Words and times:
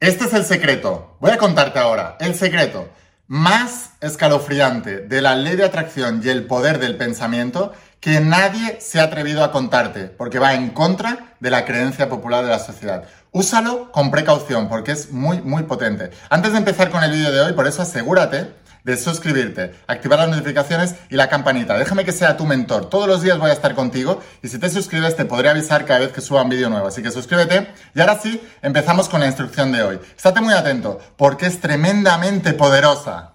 Este 0.00 0.24
es 0.24 0.32
el 0.32 0.46
secreto. 0.46 1.14
Voy 1.20 1.30
a 1.30 1.36
contarte 1.36 1.78
ahora. 1.78 2.16
El 2.20 2.34
secreto 2.34 2.88
más 3.26 3.90
escalofriante 4.00 5.00
de 5.00 5.20
la 5.20 5.36
ley 5.36 5.56
de 5.56 5.64
atracción 5.64 6.22
y 6.24 6.30
el 6.30 6.46
poder 6.46 6.78
del 6.78 6.96
pensamiento 6.96 7.74
que 8.00 8.18
nadie 8.18 8.80
se 8.80 8.98
ha 8.98 9.04
atrevido 9.04 9.44
a 9.44 9.52
contarte, 9.52 10.06
porque 10.06 10.38
va 10.38 10.54
en 10.54 10.70
contra 10.70 11.34
de 11.38 11.50
la 11.50 11.66
creencia 11.66 12.08
popular 12.08 12.42
de 12.42 12.50
la 12.50 12.58
sociedad. 12.58 13.04
Úsalo 13.30 13.92
con 13.92 14.10
precaución, 14.10 14.70
porque 14.70 14.92
es 14.92 15.12
muy, 15.12 15.42
muy 15.42 15.64
potente. 15.64 16.10
Antes 16.30 16.52
de 16.52 16.58
empezar 16.58 16.90
con 16.90 17.04
el 17.04 17.12
vídeo 17.12 17.30
de 17.30 17.40
hoy, 17.42 17.52
por 17.52 17.66
eso 17.66 17.82
asegúrate 17.82 18.50
suscribirte, 18.96 19.74
activar 19.86 20.18
las 20.18 20.28
notificaciones 20.28 20.94
y 21.08 21.16
la 21.16 21.28
campanita. 21.28 21.78
Déjame 21.78 22.04
que 22.04 22.12
sea 22.12 22.36
tu 22.36 22.46
mentor. 22.46 22.88
Todos 22.88 23.08
los 23.08 23.22
días 23.22 23.38
voy 23.38 23.50
a 23.50 23.54
estar 23.54 23.74
contigo 23.74 24.20
y 24.42 24.48
si 24.48 24.58
te 24.58 24.70
suscribes 24.70 25.16
te 25.16 25.24
podré 25.24 25.48
avisar 25.48 25.84
cada 25.84 26.00
vez 26.00 26.12
que 26.12 26.20
suba 26.20 26.42
un 26.42 26.48
vídeo 26.48 26.70
nuevo. 26.70 26.88
Así 26.88 27.02
que 27.02 27.10
suscríbete 27.10 27.68
y 27.94 28.00
ahora 28.00 28.18
sí, 28.20 28.40
empezamos 28.62 29.08
con 29.08 29.20
la 29.20 29.26
instrucción 29.26 29.72
de 29.72 29.82
hoy. 29.82 30.00
Estate 30.16 30.40
muy 30.40 30.54
atento 30.54 31.00
porque 31.16 31.46
es 31.46 31.60
tremendamente 31.60 32.52
poderosa. 32.52 33.29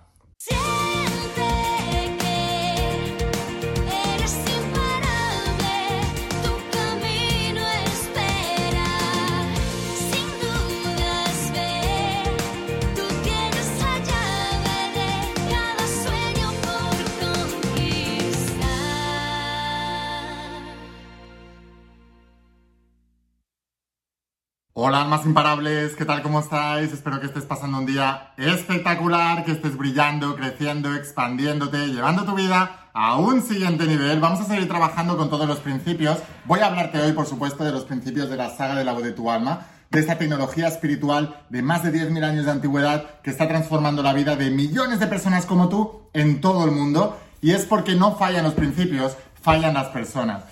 Almas 25.05 25.25
imparables, 25.27 25.95
¿qué 25.95 26.03
tal? 26.03 26.23
¿Cómo 26.23 26.39
estáis? 26.39 26.91
Espero 26.91 27.19
que 27.19 27.27
estés 27.27 27.43
pasando 27.43 27.77
un 27.77 27.85
día 27.85 28.31
espectacular, 28.37 29.45
que 29.45 29.51
estés 29.51 29.77
brillando, 29.77 30.35
creciendo, 30.35 30.95
expandiéndote, 30.95 31.89
llevando 31.89 32.25
tu 32.25 32.33
vida 32.33 32.89
a 32.91 33.15
un 33.17 33.43
siguiente 33.43 33.85
nivel. 33.85 34.19
Vamos 34.19 34.41
a 34.41 34.45
seguir 34.45 34.67
trabajando 34.67 35.15
con 35.15 35.29
todos 35.29 35.47
los 35.47 35.59
principios. 35.59 36.17
Voy 36.45 36.61
a 36.61 36.65
hablarte 36.65 36.99
hoy, 36.99 37.11
por 37.11 37.27
supuesto, 37.27 37.63
de 37.63 37.71
los 37.71 37.83
principios 37.83 38.31
de 38.31 38.35
la 38.35 38.49
saga 38.49 38.73
de 38.73 38.83
la 38.83 38.93
voz 38.93 39.03
de 39.03 39.11
tu 39.11 39.29
alma, 39.29 39.67
de 39.91 39.99
esta 39.99 40.17
tecnología 40.17 40.67
espiritual 40.69 41.39
de 41.49 41.61
más 41.61 41.83
de 41.83 41.93
10.000 41.93 42.23
años 42.23 42.45
de 42.45 42.51
antigüedad 42.51 43.21
que 43.21 43.29
está 43.29 43.47
transformando 43.47 44.01
la 44.01 44.13
vida 44.13 44.35
de 44.35 44.49
millones 44.49 44.99
de 44.99 45.05
personas 45.05 45.45
como 45.45 45.69
tú 45.69 46.01
en 46.13 46.41
todo 46.41 46.65
el 46.65 46.71
mundo. 46.71 47.19
Y 47.43 47.51
es 47.51 47.65
porque 47.65 47.93
no 47.93 48.15
fallan 48.15 48.43
los 48.43 48.55
principios, 48.55 49.15
fallan 49.39 49.75
las 49.75 49.89
personas. 49.89 50.45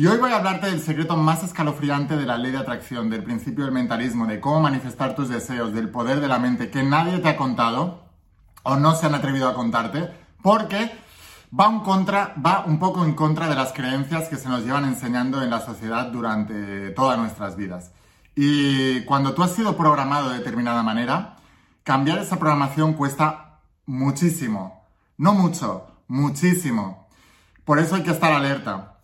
Y 0.00 0.06
hoy 0.06 0.16
voy 0.16 0.32
a 0.32 0.38
hablarte 0.38 0.68
del 0.68 0.80
secreto 0.80 1.14
más 1.18 1.42
escalofriante 1.42 2.16
de 2.16 2.24
la 2.24 2.38
ley 2.38 2.52
de 2.52 2.56
atracción, 2.56 3.10
del 3.10 3.22
principio 3.22 3.64
del 3.64 3.74
mentalismo, 3.74 4.26
de 4.26 4.40
cómo 4.40 4.58
manifestar 4.58 5.14
tus 5.14 5.28
deseos, 5.28 5.74
del 5.74 5.90
poder 5.90 6.20
de 6.20 6.26
la 6.26 6.38
mente 6.38 6.70
que 6.70 6.82
nadie 6.82 7.18
te 7.18 7.28
ha 7.28 7.36
contado 7.36 8.08
o 8.62 8.76
no 8.76 8.94
se 8.94 9.04
han 9.04 9.14
atrevido 9.14 9.46
a 9.46 9.52
contarte, 9.52 10.08
porque 10.42 10.90
va 11.52 11.68
un, 11.68 11.80
contra, 11.80 12.32
va 12.34 12.64
un 12.64 12.78
poco 12.78 13.04
en 13.04 13.12
contra 13.12 13.46
de 13.46 13.54
las 13.54 13.74
creencias 13.74 14.30
que 14.30 14.36
se 14.36 14.48
nos 14.48 14.64
llevan 14.64 14.86
enseñando 14.86 15.42
en 15.42 15.50
la 15.50 15.60
sociedad 15.60 16.06
durante 16.06 16.92
todas 16.92 17.18
nuestras 17.18 17.56
vidas. 17.56 17.92
Y 18.34 19.02
cuando 19.02 19.34
tú 19.34 19.42
has 19.42 19.52
sido 19.52 19.76
programado 19.76 20.30
de 20.30 20.38
determinada 20.38 20.82
manera, 20.82 21.36
cambiar 21.84 22.20
esa 22.20 22.38
programación 22.38 22.94
cuesta 22.94 23.60
muchísimo. 23.84 24.82
No 25.18 25.34
mucho, 25.34 25.88
muchísimo. 26.08 27.06
Por 27.66 27.78
eso 27.78 27.96
hay 27.96 28.02
que 28.02 28.12
estar 28.12 28.32
alerta. 28.32 28.99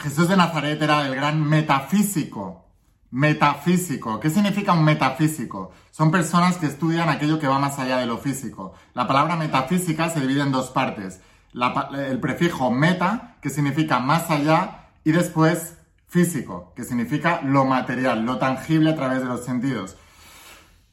Jesús 0.00 0.28
de 0.28 0.36
Nazaret 0.36 0.80
era 0.80 1.06
el 1.06 1.14
gran 1.14 1.46
metafísico. 1.46 2.64
Metafísico. 3.10 4.18
¿Qué 4.18 4.30
significa 4.30 4.72
un 4.72 4.84
metafísico? 4.84 5.72
Son 5.90 6.10
personas 6.10 6.56
que 6.56 6.66
estudian 6.66 7.08
aquello 7.08 7.38
que 7.38 7.48
va 7.48 7.58
más 7.58 7.78
allá 7.78 7.98
de 7.98 8.06
lo 8.06 8.18
físico. 8.18 8.72
La 8.94 9.06
palabra 9.06 9.36
metafísica 9.36 10.08
se 10.08 10.20
divide 10.20 10.42
en 10.42 10.52
dos 10.52 10.70
partes. 10.70 11.20
el 11.52 12.20
prefijo 12.20 12.70
meta, 12.70 13.36
que 13.42 13.50
significa 13.50 13.98
más 13.98 14.30
allá, 14.30 14.86
y 15.04 15.12
después 15.12 15.76
físico, 16.08 16.72
que 16.74 16.84
significa 16.84 17.40
lo 17.42 17.64
material, 17.64 18.24
lo 18.24 18.38
tangible 18.38 18.90
a 18.90 18.96
través 18.96 19.20
de 19.20 19.26
los 19.26 19.44
sentidos. 19.44 19.96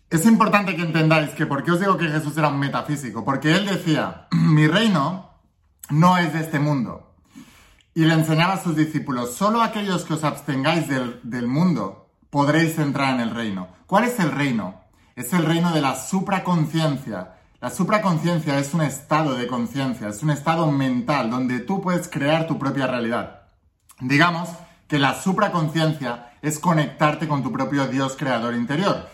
Es 0.10 0.26
importante 0.26 0.76
que 0.76 0.82
entendáis 0.82 1.32
que 1.32 1.46
por 1.46 1.64
qué 1.64 1.72
os 1.72 1.80
digo 1.80 1.98
que 1.98 2.10
Jesús 2.10 2.38
era 2.38 2.50
un 2.50 2.60
metafísico, 2.60 3.24
porque 3.24 3.54
él 3.56 3.66
decía, 3.66 4.28
mi 4.32 4.68
reino 4.68 5.30
no 5.90 6.18
es 6.18 6.34
de 6.34 6.40
este 6.40 6.60
mundo 6.60 7.07
y 7.98 8.06
le 8.06 8.14
enseñaba 8.14 8.54
a 8.54 8.64
sus 8.64 8.76
discípulos, 8.76 9.34
solo 9.34 9.60
aquellos 9.60 10.04
que 10.04 10.14
os 10.14 10.24
abstengáis 10.24 10.88
del, 10.88 11.48
mundo 11.48 12.12
podréis 12.30 12.78
entrar 12.78 13.16
en 13.16 13.22
el 13.22 13.34
reino. 13.34 13.70
¿Cuál 13.88 14.04
es 14.04 14.20
el 14.20 14.30
reino? 14.30 14.82
Es 15.16 15.34
el 15.34 15.44
reino 15.44 15.74
de 15.74 15.82
la 15.82 15.96
supraconciencia. 15.96 17.40
La 17.60 17.72
supraconciencia 17.72 18.60
es 18.60 18.76
un 18.76 18.84
estado 18.84 19.34
de 19.34 19.48
conciencia, 19.48 20.10
es 20.10 20.22
un 20.22 20.30
estado 20.30 20.72
mental 20.72 21.32
donde 21.32 21.60
tú 21.60 21.82
puedes 21.82 22.08
crear 22.08 22.46
tu 22.46 22.60
propia 22.60 22.86
realidad. 22.86 23.48
Digamos 24.00 24.48
que 24.88 25.00
la 25.00 25.20
supraconciencia 25.20 26.34
es 26.44 26.60
conectarte 26.60 27.28
con 27.28 27.42
tu 27.42 27.52
propio 27.52 27.88
Dios 27.88 28.16
creador 28.16 28.54
interior. 28.54 29.10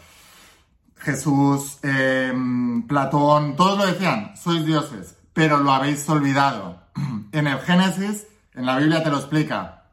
Jesús, 0.97 1.79
em, 1.83 2.85
Platón, 2.85 3.55
todos 3.55 3.77
lo 3.77 3.85
decían, 3.85 4.35
sois 4.35 4.65
dioses, 4.65 5.15
pero 5.31 5.55
lo 5.59 5.71
habéis 5.71 6.09
olvidado. 6.09 6.83
En 7.31 7.47
el 7.47 7.59
Génesis 7.61 8.27
en 8.55 8.65
la 8.65 8.77
Biblia 8.77 9.03
te 9.03 9.09
lo 9.09 9.17
explica. 9.17 9.83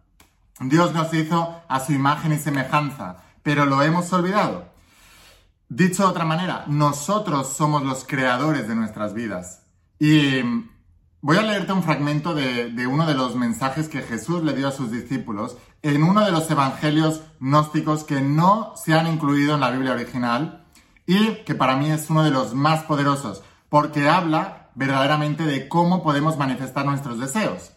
Dios 0.61 0.93
nos 0.93 1.13
hizo 1.15 1.63
a 1.69 1.81
su 1.81 1.93
imagen 1.93 2.33
y 2.33 2.39
semejanza, 2.39 3.17
pero 3.43 3.65
lo 3.65 3.83
hemos 3.83 4.13
olvidado. 4.13 4.69
Dicho 5.69 6.03
de 6.03 6.11
otra 6.11 6.25
manera, 6.25 6.65
nosotros 6.67 7.55
somos 7.57 7.83
los 7.83 8.05
creadores 8.05 8.69
de 8.69 8.75
nuestras 8.75 9.15
vidas. 9.15 9.63
Y 9.99 10.43
voy 11.21 11.37
a 11.37 11.43
leerte 11.43 11.73
un 11.73 11.83
fragmento 11.83 12.35
de, 12.35 12.71
de, 12.71 12.87
uno 12.87 13.07
de 13.07 13.15
los 13.15 13.37
mensajes 13.37 13.89
que 13.89 14.03
Jesús 14.03 14.43
le 14.43 14.53
dio 14.53 14.69
a 14.69 14.73
sus 14.73 14.91
discípulos 14.91 15.57
en 15.83 16.03
uno 16.03 16.25
de 16.25 16.33
los 16.33 16.51
evangelios 16.51 17.23
gnósticos 17.39 18.05
que 18.05 18.21
no 18.21 18.75
se 18.77 18.95
han 18.95 19.07
incluido 19.07 19.55
en 19.55 19.61
la 19.61 19.71
Biblia 19.71 19.93
original 19.93 20.65
y 21.07 21.37
que 21.45 21.55
para 21.55 21.77
mí 21.77 21.91
es 21.91 22.11
uno 22.11 22.23
de 22.23 22.31
los 22.31 22.55
más 22.55 22.83
poderosos, 22.83 23.43
porque 23.69 24.09
habla 24.09 24.71
verdaderamente 24.75 25.45
de 25.45 25.69
cómo 25.69 26.03
podemos 26.03 26.37
manifestar 26.37 26.85
nuestros 26.85 27.19
deseos. 27.19 27.73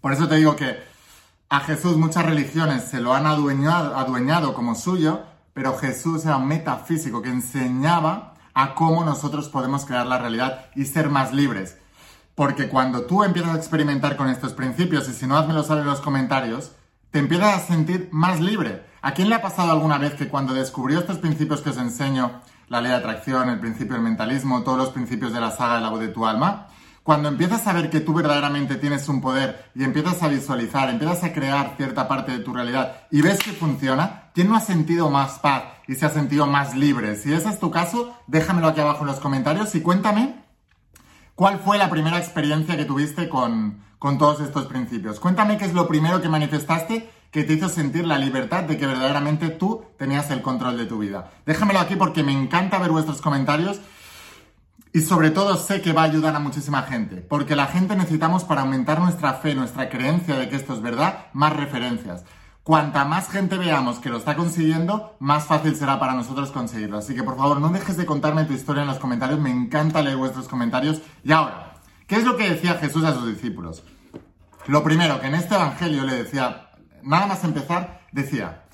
Por 0.00 0.12
eso 0.12 0.28
te 0.28 0.36
digo 0.36 0.54
que 0.54 0.78
a 1.48 1.60
Jesús 1.60 1.96
muchas 1.96 2.24
religiones 2.24 2.84
se 2.84 3.00
lo 3.00 3.14
han 3.14 3.26
adueñado, 3.26 4.54
como 4.54 4.74
suyo, 4.74 5.22
pero 5.54 5.76
Jesús 5.76 6.24
era 6.24 6.36
un 6.36 6.46
metafísico 6.46 7.22
que 7.22 7.30
enseñaba 7.30 8.34
a 8.54 8.74
cómo 8.74 9.04
nosotros 9.04 9.48
podemos 9.48 9.84
crear 9.84 10.06
la 10.06 10.18
realidad 10.18 10.66
y 10.76 10.84
ser 10.84 11.10
más 11.10 11.32
libres. 11.32 11.78
Porque 12.34 12.68
cuando 12.68 13.06
tú 13.06 13.24
empiezas 13.24 13.54
a 13.54 13.56
experimentar 13.56 14.16
con 14.16 14.28
estos 14.28 14.52
principios, 14.52 15.08
y 15.08 15.12
si 15.12 15.26
no, 15.26 15.36
házmelo 15.36 15.64
saber 15.64 15.82
en 15.82 15.90
los 15.90 16.00
comentarios, 16.00 16.72
te 17.10 17.18
empiezas 17.18 17.56
a 17.56 17.66
sentir 17.66 18.08
más 18.12 18.40
libre. 18.40 18.84
¿A 19.02 19.14
quién 19.14 19.28
le 19.28 19.34
ha 19.34 19.42
pasado 19.42 19.72
alguna 19.72 19.98
vez 19.98 20.14
que 20.14 20.28
cuando 20.28 20.54
descubrió 20.54 21.00
estos 21.00 21.18
principios 21.18 21.60
que 21.60 21.70
os 21.70 21.78
enseño, 21.78 22.40
la 22.68 22.80
ley 22.80 22.90
de 22.90 22.98
atracción, 22.98 23.48
el 23.48 23.58
principio 23.58 23.94
del 23.94 24.02
mentalismo, 24.02 24.62
todos 24.62 24.78
los 24.78 24.90
principios 24.90 25.32
de 25.32 25.40
la 25.40 25.50
saga 25.50 25.76
de 25.76 25.80
la 25.80 25.90
voz 25.90 26.00
de 26.00 26.08
tu 26.08 26.26
alma, 26.26 26.68
cuando 27.08 27.30
empiezas 27.30 27.66
a 27.66 27.72
ver 27.72 27.88
que 27.88 28.00
tú 28.00 28.12
verdaderamente 28.12 28.76
tienes 28.76 29.08
un 29.08 29.22
poder 29.22 29.70
y 29.74 29.82
empiezas 29.82 30.22
a 30.22 30.28
visualizar, 30.28 30.90
empiezas 30.90 31.24
a 31.24 31.32
crear 31.32 31.72
cierta 31.78 32.06
parte 32.06 32.32
de 32.32 32.40
tu 32.40 32.52
realidad 32.52 33.06
y 33.10 33.22
ves 33.22 33.38
que 33.38 33.52
funciona, 33.52 34.24
¿quién 34.34 34.50
no 34.50 34.54
ha 34.54 34.60
sentido 34.60 35.08
más 35.08 35.38
paz 35.38 35.62
y 35.86 35.94
se 35.94 36.04
ha 36.04 36.10
sentido 36.10 36.46
más 36.46 36.76
libre? 36.76 37.16
Si 37.16 37.32
ese 37.32 37.48
es 37.48 37.58
tu 37.58 37.70
caso, 37.70 38.14
déjamelo 38.26 38.66
aquí 38.68 38.82
abajo 38.82 39.04
en 39.04 39.06
los 39.06 39.20
comentarios 39.20 39.74
y 39.74 39.80
cuéntame 39.80 40.34
cuál 41.34 41.60
fue 41.60 41.78
la 41.78 41.88
primera 41.88 42.18
experiencia 42.18 42.76
que 42.76 42.84
tuviste 42.84 43.30
con, 43.30 43.82
con 43.98 44.18
todos 44.18 44.40
estos 44.40 44.66
principios. 44.66 45.18
Cuéntame 45.18 45.56
qué 45.56 45.64
es 45.64 45.72
lo 45.72 45.88
primero 45.88 46.20
que 46.20 46.28
manifestaste 46.28 47.08
que 47.30 47.42
te 47.42 47.54
hizo 47.54 47.70
sentir 47.70 48.06
la 48.06 48.18
libertad 48.18 48.64
de 48.64 48.76
que 48.76 48.86
verdaderamente 48.86 49.48
tú 49.48 49.82
tenías 49.96 50.30
el 50.30 50.42
control 50.42 50.76
de 50.76 50.84
tu 50.84 50.98
vida. 50.98 51.30
Déjamelo 51.46 51.80
aquí 51.80 51.96
porque 51.96 52.22
me 52.22 52.32
encanta 52.32 52.78
ver 52.78 52.90
vuestros 52.90 53.22
comentarios 53.22 53.80
y 54.92 55.00
sobre 55.00 55.30
todo 55.30 55.56
sé 55.56 55.80
que 55.80 55.92
va 55.92 56.02
a 56.02 56.06
ayudar 56.06 56.34
a 56.34 56.40
muchísima 56.40 56.82
gente, 56.82 57.16
porque 57.16 57.56
la 57.56 57.66
gente 57.66 57.96
necesitamos 57.96 58.44
para 58.44 58.62
aumentar 58.62 59.00
nuestra 59.00 59.34
fe, 59.34 59.54
nuestra 59.54 59.88
creencia 59.88 60.36
de 60.36 60.48
que 60.48 60.56
esto 60.56 60.74
es 60.74 60.80
verdad, 60.80 61.26
más 61.32 61.54
referencias. 61.54 62.24
Cuanta 62.62 63.04
más 63.06 63.30
gente 63.30 63.56
veamos 63.56 63.98
que 63.98 64.10
lo 64.10 64.18
está 64.18 64.36
consiguiendo, 64.36 65.16
más 65.20 65.46
fácil 65.46 65.74
será 65.74 65.98
para 65.98 66.12
nosotros 66.12 66.50
conseguirlo. 66.50 66.98
Así 66.98 67.14
que 67.14 67.22
por 67.22 67.36
favor, 67.36 67.60
no 67.60 67.70
dejes 67.70 67.96
de 67.96 68.04
contarme 68.04 68.44
tu 68.44 68.52
historia 68.52 68.82
en 68.82 68.88
los 68.88 68.98
comentarios, 68.98 69.40
me 69.40 69.50
encanta 69.50 70.02
leer 70.02 70.18
vuestros 70.18 70.48
comentarios. 70.48 71.00
Y 71.24 71.32
ahora, 71.32 71.74
¿qué 72.06 72.16
es 72.16 72.24
lo 72.24 72.36
que 72.36 72.50
decía 72.50 72.74
Jesús 72.74 73.04
a 73.04 73.14
sus 73.14 73.26
discípulos? 73.26 73.84
Lo 74.66 74.84
primero, 74.84 75.18
que 75.18 75.28
en 75.28 75.34
este 75.34 75.54
Evangelio 75.54 76.04
le 76.04 76.14
decía, 76.14 76.68
nada 77.02 77.26
más 77.26 77.42
empezar, 77.42 78.02
decía, 78.12 78.64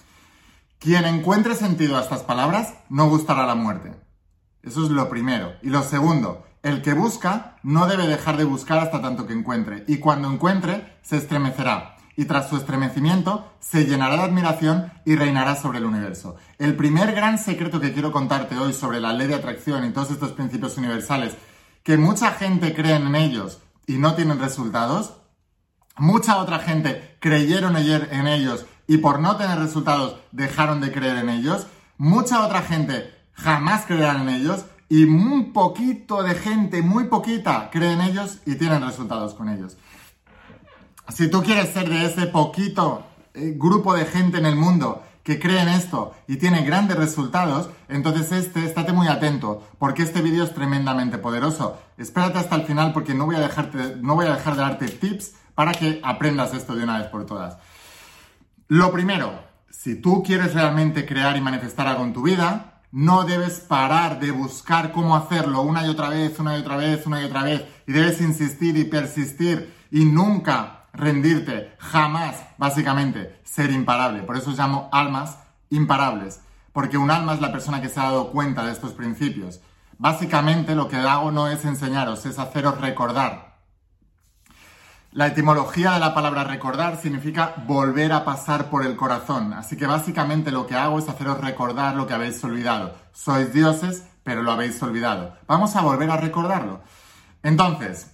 quien 0.81 1.05
encuentre 1.05 1.55
sentido 1.55 1.97
a 1.97 2.03
estas 2.03 2.25
palabras 2.25 2.75
no 2.89 3.09
gustará 3.09 3.47
la 3.47 3.55
muerte. 3.55 4.04
Eso 4.65 4.85
es 4.85 4.91
lo 4.91 5.09
primero. 5.09 5.55
Y 5.63 5.69
lo 5.69 5.83
segundo, 5.83 6.45
el 6.63 6.81
que 6.81 6.95
busca 6.95 7.57
no 7.63 7.87
debe 7.87 8.07
dejar 8.07 8.37
de 8.37 8.45
buscar 8.45 8.79
hasta 8.79 9.03
tanto 9.03 9.27
que 9.27 9.35
encuentre. 9.35 9.85
Y 9.87 9.99
cuando 9.99 10.31
encuentre, 10.31 10.97
se 11.03 11.19
estremecerá. 11.19 11.91
y 12.17 12.27
tras 12.27 12.49
su 12.49 12.57
estremecimiento 12.57 13.53
se 13.59 13.87
llenará 13.87 14.17
de 14.17 14.23
admiración 14.23 14.93
y 15.05 15.17
reinará 15.17 15.57
sobre 15.57 15.79
el 15.79 15.85
universo. 15.85 16.37
El 16.59 16.77
primer 16.77 17.13
gran 17.13 17.39
secreto 17.39 17.81
que 17.81 17.93
quiero 17.93 18.13
contarte 18.13 18.57
hoy 18.57 18.73
sobre 18.73 19.01
la 19.01 19.13
ley 19.13 19.27
de 19.27 19.35
atracción 19.35 19.85
y 19.85 19.91
todos 19.91 20.13
estos 20.13 20.31
principios 20.31 20.79
universales, 20.79 21.37
que 21.83 21.97
mucha 21.97 22.31
gente 22.31 22.73
cree 22.73 22.95
en 22.95 23.17
ellos 23.17 23.59
y 23.89 23.95
no 23.99 24.15
tienen 24.15 24.39
resultados, 24.39 25.15
mucha 25.97 26.37
otra 26.37 26.61
gente 26.61 27.17
creyeron 27.21 27.75
ayer 27.75 28.09
en 28.13 28.29
ellos 28.29 28.65
y 28.87 28.99
por 28.99 29.19
no 29.19 29.37
tener 29.37 29.59
resultados 29.59 30.17
dejaron 30.31 30.81
de 30.81 30.93
creer 30.93 31.17
en 31.17 31.31
ellos, 31.31 31.67
mucha 31.99 32.47
otra 32.47 32.63
gente 32.63 33.13
jamás 33.35 33.85
creerá 33.87 34.21
en 34.21 34.29
ellos 34.29 34.65
y 34.89 35.05
un 35.05 35.53
poquito 35.53 36.23
de 36.23 36.35
gente, 36.35 36.83
muy 36.83 37.05
poquita, 37.05 37.71
cree 37.71 37.93
en 37.93 38.01
ellos 38.01 38.39
y 38.47 38.57
tienen 38.57 38.83
resultados 38.83 39.35
con 39.35 39.49
ellos. 39.49 39.77
Si 41.09 41.29
tú 41.29 41.43
quieres 41.43 41.71
ser 41.71 41.89
de 41.89 42.07
ese 42.07 42.27
poquito 42.27 43.05
eh, 43.35 43.55
grupo 43.57 43.95
de 43.95 44.07
gente 44.07 44.39
en 44.39 44.47
el 44.47 44.57
mundo 44.57 45.03
que 45.23 45.41
cree 45.41 45.61
en 45.61 45.69
esto 45.69 46.15
y 46.29 46.37
tiene 46.37 46.65
grandes 46.65 46.97
resultados, 46.97 47.71
entonces 47.89 48.31
este, 48.33 48.65
estate 48.65 48.93
muy 48.93 49.09
atento, 49.09 49.67
porque 49.79 50.03
este 50.03 50.21
vídeo 50.23 50.45
es 50.45 50.55
tremendamente 50.55 51.19
poderoso. 51.19 51.79
Espérate 51.97 52.39
hasta 52.39 52.57
el 52.57 52.63
final 52.63 52.93
porque 52.93 53.15
no 53.15 53.27
voy 53.27 53.37
a, 53.37 53.41
dejarte, 53.41 53.97
no 54.01 54.15
voy 54.15 54.27
a 54.27 54.37
dejar 54.37 54.55
de 54.55 54.61
darte 54.61 54.89
tips 54.89 55.33
para 55.55 55.73
que 55.73 56.01
aprendas 56.05 56.53
esto 56.53 56.75
de 56.75 56.85
una 56.85 56.99
vez 56.99 57.09
por 57.09 57.25
todas. 57.27 57.57
Lo 58.69 58.93
primero, 58.93 59.33
si 59.71 59.97
tú 59.97 60.23
quieres 60.23 60.55
realmente 60.55 61.07
crear 61.07 61.37
y 61.37 61.41
manifestar 61.41 61.87
algo 61.87 62.05
en 62.05 62.13
tu 62.13 62.23
vida, 62.23 62.74
no 62.95 63.25
debes 63.25 63.59
parar 63.59 64.21
de 64.21 64.31
buscar 64.31 64.93
cómo 64.93 65.17
hacerlo 65.17 65.63
una 65.63 65.85
y 65.85 65.89
otra 65.89 66.11
vez, 66.11 66.39
una 66.39 66.57
y 66.57 66.61
otra 66.61 66.77
vez, 66.77 67.05
una 67.07 67.21
y 67.21 67.25
otra 67.25 67.43
vez. 67.43 67.65
Y 67.89 67.93
debes 67.93 68.21
insistir 68.21 68.77
y 68.77 68.85
persistir 68.85 69.75
y 69.91 70.05
nunca 70.05 70.85
rendirte, 70.93 71.75
jamás, 71.79 72.37
básicamente, 72.57 73.41
ser 73.43 73.73
imparable. 73.73 74.23
Por 74.23 74.37
eso 74.37 74.53
llamo 74.53 74.89
almas 74.93 75.39
imparables. 75.71 76.41
Porque 76.73 76.97
un 76.97 77.11
alma 77.11 77.35
es 77.35 77.41
la 77.41 77.51
persona 77.51 77.83
que 77.83 77.89
se 77.89 77.99
ha 77.99 78.05
dado 78.05 78.31
cuenta 78.31 78.65
de 78.65 78.71
estos 78.71 78.93
principios. 78.93 79.61
Básicamente 79.99 80.77
lo 80.77 80.87
que 80.87 80.97
hago 80.97 81.33
no 81.33 81.49
es 81.49 81.65
enseñaros, 81.65 82.25
es 82.27 82.39
haceros 82.39 82.81
recordar 82.81 83.54
la 85.15 85.29
etimología 85.29 85.93
de 85.93 86.01
la 86.01 86.13
palabra 86.13 86.43
recordar 86.43 87.01
significa 87.01 87.55
volver 87.69 88.13
a 88.13 88.25
pasar 88.25 88.69
por 88.69 88.85
el 88.85 88.97
corazón, 88.97 89.53
así 89.53 89.77
que 89.77 89.87
básicamente 89.87 90.51
lo 90.51 90.67
que 90.67 90.75
hago 90.75 90.99
es 90.99 91.09
haceros 91.09 91.41
recordar 91.41 91.95
lo 91.95 92.09
que 92.09 92.15
habéis 92.15 92.43
olvidado. 92.43 92.97
Sois 93.13 93.53
dioses, 93.53 94.09
pero 94.25 94.43
lo 94.43 94.51
habéis 94.51 94.83
olvidado. 94.83 95.37
Vamos 95.47 95.77
a 95.77 95.83
volver 95.83 96.11
a 96.11 96.17
recordarlo. 96.17 96.81
Entonces, 97.45 98.11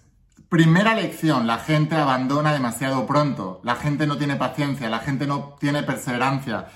primera 0.50 0.94
lección, 0.94 1.46
la 1.46 1.56
gente 1.56 1.94
abandona 1.94 2.52
demasiado 2.52 3.06
pronto, 3.06 3.62
la 3.64 3.76
gente 3.76 4.06
no 4.06 4.18
tiene 4.18 4.36
paciencia, 4.36 4.90
la 4.90 4.98
gente 4.98 5.26
no 5.26 5.56
tiene 5.58 5.82
perseverancia. 5.82 6.66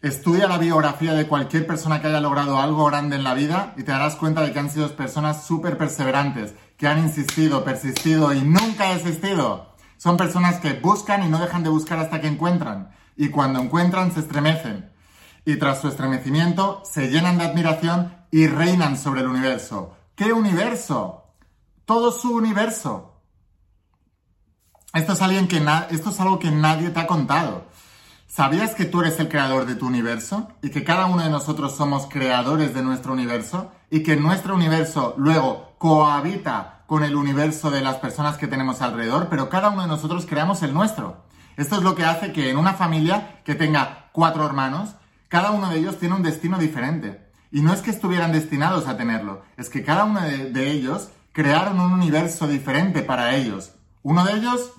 Estudia 0.00 0.48
la 0.48 0.56
biografía 0.56 1.12
de 1.12 1.26
cualquier 1.26 1.66
persona 1.66 2.00
que 2.00 2.06
haya 2.06 2.20
logrado 2.22 2.58
algo 2.60 2.86
grande 2.86 3.16
en 3.16 3.24
la 3.24 3.34
vida 3.34 3.74
y 3.76 3.82
te 3.82 3.92
darás 3.92 4.16
cuenta 4.16 4.40
de 4.40 4.54
que 4.54 4.58
han 4.58 4.70
sido 4.70 4.88
personas 4.96 5.44
súper 5.44 5.76
perseverantes, 5.76 6.54
que 6.76 6.86
han 6.86 6.98
insistido, 6.98 7.64
persistido 7.64 8.32
y 8.32 8.40
nunca 8.40 8.94
desistido. 8.94 9.74
Son 9.96 10.16
personas 10.16 10.60
que 10.60 10.74
buscan 10.74 11.24
y 11.24 11.28
no 11.28 11.38
dejan 11.38 11.62
de 11.62 11.70
buscar 11.70 11.98
hasta 11.98 12.20
que 12.20 12.28
encuentran. 12.28 12.90
Y 13.16 13.30
cuando 13.30 13.60
encuentran 13.60 14.12
se 14.12 14.20
estremecen. 14.20 14.92
Y 15.44 15.56
tras 15.56 15.80
su 15.80 15.88
estremecimiento 15.88 16.82
se 16.84 17.08
llenan 17.08 17.38
de 17.38 17.44
admiración 17.44 18.14
y 18.30 18.46
reinan 18.46 18.98
sobre 18.98 19.20
el 19.20 19.28
universo. 19.28 19.96
¿Qué 20.14 20.32
universo? 20.32 21.34
Todo 21.84 22.12
su 22.12 22.34
universo. 22.34 23.22
Esto 24.92 25.12
es, 25.12 25.22
alguien 25.22 25.46
que 25.46 25.62
esto 25.90 26.10
es 26.10 26.20
algo 26.20 26.38
que 26.38 26.50
nadie 26.50 26.90
te 26.90 27.00
ha 27.00 27.06
contado. 27.06 27.66
¿Sabías 28.36 28.74
que 28.74 28.84
tú 28.84 29.00
eres 29.00 29.18
el 29.18 29.30
creador 29.30 29.64
de 29.64 29.76
tu 29.76 29.86
universo? 29.86 30.48
Y 30.60 30.68
que 30.68 30.84
cada 30.84 31.06
uno 31.06 31.22
de 31.22 31.30
nosotros 31.30 31.74
somos 31.74 32.06
creadores 32.06 32.74
de 32.74 32.82
nuestro 32.82 33.14
universo? 33.14 33.72
Y 33.88 34.02
que 34.02 34.14
nuestro 34.16 34.54
universo 34.54 35.14
luego 35.16 35.72
cohabita 35.78 36.82
con 36.86 37.02
el 37.02 37.16
universo 37.16 37.70
de 37.70 37.80
las 37.80 37.96
personas 37.96 38.36
que 38.36 38.46
tenemos 38.46 38.82
alrededor, 38.82 39.28
pero 39.30 39.48
cada 39.48 39.70
uno 39.70 39.80
de 39.80 39.88
nosotros 39.88 40.26
creamos 40.26 40.62
el 40.62 40.74
nuestro. 40.74 41.24
Esto 41.56 41.76
es 41.76 41.82
lo 41.82 41.94
que 41.94 42.04
hace 42.04 42.34
que 42.34 42.50
en 42.50 42.58
una 42.58 42.74
familia 42.74 43.40
que 43.42 43.54
tenga 43.54 44.10
cuatro 44.12 44.44
hermanos, 44.44 44.90
cada 45.28 45.50
uno 45.50 45.70
de 45.70 45.78
ellos 45.78 45.98
tiene 45.98 46.14
un 46.14 46.22
destino 46.22 46.58
diferente. 46.58 47.30
Y 47.50 47.62
no 47.62 47.72
es 47.72 47.80
que 47.80 47.90
estuvieran 47.90 48.32
destinados 48.32 48.86
a 48.86 48.98
tenerlo, 48.98 49.44
es 49.56 49.70
que 49.70 49.82
cada 49.82 50.04
uno 50.04 50.20
de, 50.20 50.70
ellos 50.70 51.08
crearon 51.32 51.80
un 51.80 51.94
universo 51.94 52.46
diferente 52.46 53.00
para 53.00 53.34
ellos. 53.34 53.72
Uno 54.02 54.26
de 54.26 54.34
ellos 54.34 54.72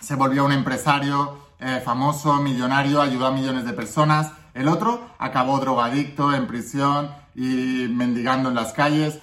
se 0.00 0.14
volvió 0.14 0.44
un 0.44 0.52
empresario 0.52 1.47
eh, 1.60 1.82
famoso, 1.84 2.34
millonario, 2.36 3.00
ayudó 3.00 3.26
a 3.26 3.32
millones 3.32 3.64
de 3.64 3.72
personas. 3.72 4.32
El 4.54 4.68
otro 4.68 5.08
acabó 5.18 5.58
drogadicto, 5.58 6.34
en 6.34 6.46
prisión 6.46 7.10
y 7.34 7.86
mendigando 7.90 8.48
en 8.48 8.54
las 8.54 8.72
calles. 8.72 9.18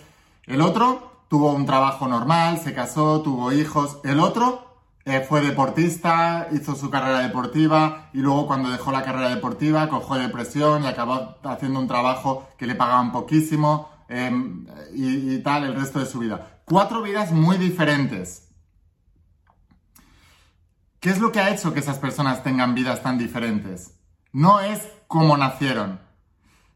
El 0.46 0.62
otro 0.62 1.24
tuvo 1.28 1.54
un 1.54 1.66
trabajo 1.66 2.08
normal, 2.08 2.60
se 2.60 2.74
casó, 2.74 3.22
tuvo 3.22 3.52
hijos. 3.52 4.00
El 4.04 4.20
otro 4.20 4.66
eh, 5.06 5.22
fue 5.28 5.42
deportista, 5.42 6.48
hizo 6.52 6.76
su 6.76 6.90
carrera 6.90 7.20
deportiva 7.20 8.10
y 8.14 8.20
luego 8.20 8.48
cuando 8.48 8.70
dejó 8.70 8.92
la 8.92 9.04
carrera 9.04 9.30
deportiva 9.30 9.88
cogió 9.88 10.16
depresión 10.16 10.84
y 10.84 10.88
acabó 10.88 11.36
haciendo 11.44 11.80
un 11.80 11.88
trabajo 11.88 12.48
que 12.58 12.68
le 12.68 12.76
pagaban 12.76 13.12
poquísimo 13.12 13.90
em, 14.10 14.66
y, 14.94 15.36
y 15.36 15.40
tal 15.40 15.64
el 15.64 15.76
resto 15.76 16.00
de 16.00 16.06
su 16.06 16.20
vida. 16.20 16.60
Cuatro 16.66 17.02
vidas 17.02 17.32
muy 17.32 17.58
diferentes. 17.58 18.45
¿Qué 21.06 21.12
es 21.12 21.20
lo 21.20 21.32
que 21.32 21.40
ha 21.40 21.54
hecho 21.54 21.72
que 21.72 21.82
esas 21.82 22.00
personas 22.00 22.42
tengan 22.42 22.74
vidas 22.74 23.04
tan 23.04 23.20
diferentes? 23.20 23.94
No 24.34 24.60
es 24.60 24.82
cómo 25.06 25.38
nacieron, 25.38 26.00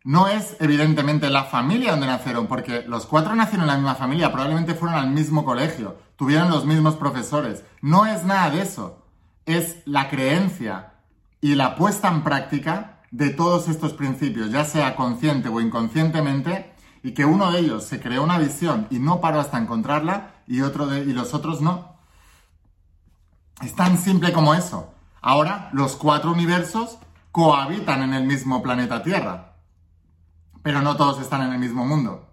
no 0.03 0.27
es 0.27 0.55
evidentemente 0.59 1.31
la 1.31 1.45
familia 1.45 1.89
donde 1.89 2.05
nacieron, 2.05 2.45
porque 2.45 2.83
los 2.83 3.07
cuatro 3.07 3.33
nacieron 3.33 3.61
en 3.61 3.69
la 3.69 3.77
misma 3.77 3.95
familia, 3.95 4.31
probablemente 4.31 4.75
fueron 4.75 4.99
al 4.99 5.09
mismo 5.09 5.43
colegio, 5.43 5.97
tuvieron 6.15 6.51
los 6.51 6.63
mismos 6.67 6.95
profesores. 6.95 7.63
No 7.81 8.05
es 8.05 8.23
nada 8.23 8.51
de 8.51 8.61
eso. 8.61 9.03
Es 9.47 9.77
la 9.85 10.11
creencia 10.11 10.93
y 11.41 11.55
la 11.55 11.75
puesta 11.75 12.07
en 12.09 12.21
práctica 12.23 13.01
de 13.09 13.31
todos 13.31 13.67
estos 13.67 13.93
principios, 13.93 14.51
ya 14.51 14.63
sea 14.63 14.95
consciente 14.95 15.49
o 15.49 15.59
inconscientemente, 15.59 16.71
y 17.01 17.15
que 17.15 17.25
uno 17.25 17.51
de 17.51 17.61
ellos 17.61 17.83
se 17.83 17.99
creó 17.99 18.21
una 18.21 18.37
visión 18.37 18.85
y 18.91 18.99
no 18.99 19.21
paró 19.21 19.39
hasta 19.39 19.57
encontrarla, 19.57 20.35
y, 20.45 20.61
otro 20.61 20.85
de, 20.85 20.99
y 20.99 21.13
los 21.13 21.33
otros 21.33 21.61
no. 21.61 21.97
Es 23.61 23.75
tan 23.75 23.97
simple 23.97 24.31
como 24.33 24.53
eso. 24.53 24.93
Ahora, 25.21 25.69
los 25.73 25.95
cuatro 25.95 26.31
universos 26.31 26.97
cohabitan 27.31 28.01
en 28.03 28.13
el 28.13 28.25
mismo 28.25 28.61
planeta 28.63 29.03
Tierra 29.03 29.49
pero 30.63 30.81
no 30.81 30.95
todos 30.95 31.19
están 31.21 31.41
en 31.41 31.53
el 31.53 31.59
mismo 31.59 31.85
mundo. 31.85 32.27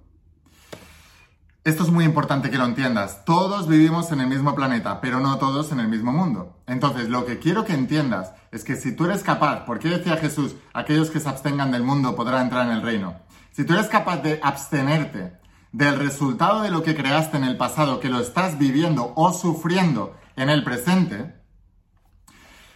Esto 1.64 1.82
es 1.82 1.90
muy 1.90 2.04
importante 2.04 2.50
que 2.50 2.58
lo 2.58 2.64
entiendas. 2.64 3.24
Todos 3.24 3.66
vivimos 3.66 4.12
en 4.12 4.20
el 4.20 4.28
mismo 4.28 4.54
planeta, 4.54 5.00
pero 5.00 5.18
no 5.18 5.38
todos 5.38 5.72
en 5.72 5.80
el 5.80 5.88
mismo 5.88 6.12
mundo. 6.12 6.60
Entonces, 6.66 7.08
lo 7.08 7.24
que 7.24 7.38
quiero 7.40 7.64
que 7.64 7.72
entiendas 7.72 8.32
es 8.52 8.62
que 8.62 8.76
si 8.76 8.94
tú 8.94 9.06
eres 9.06 9.22
capaz, 9.22 9.64
¿por 9.64 9.80
qué 9.80 9.88
decía 9.88 10.16
Jesús, 10.16 10.54
aquellos 10.74 11.10
que 11.10 11.18
se 11.18 11.28
abstengan 11.28 11.72
del 11.72 11.82
mundo 11.82 12.14
podrán 12.14 12.42
entrar 12.42 12.66
en 12.66 12.72
el 12.72 12.82
reino? 12.82 13.16
Si 13.52 13.64
tú 13.64 13.72
eres 13.72 13.88
capaz 13.88 14.18
de 14.18 14.38
abstenerte 14.42 15.40
del 15.72 15.98
resultado 15.98 16.62
de 16.62 16.70
lo 16.70 16.82
que 16.82 16.94
creaste 16.94 17.36
en 17.36 17.44
el 17.44 17.56
pasado, 17.56 17.98
que 17.98 18.10
lo 18.10 18.20
estás 18.20 18.58
viviendo 18.58 19.12
o 19.16 19.32
sufriendo 19.32 20.14
en 20.36 20.50
el 20.50 20.62
presente, 20.62 21.34